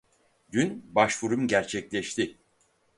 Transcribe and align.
Dün 0.51 0.81
başvurum 0.95 1.47
gerçekleşti. 1.47 2.37